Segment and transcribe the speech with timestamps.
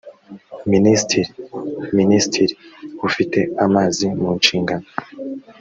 [0.71, 1.29] minisitiri
[1.97, 2.53] minisitiri
[3.07, 4.87] ufite amazi munshingano